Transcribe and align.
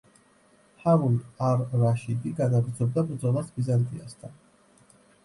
ჰარუნ 0.85 1.19
არ-რაშიდი 1.47 2.31
განაგრძობდა 2.39 3.05
ბრძოლას 3.11 3.53
ბიზანტიასთან. 3.59 4.35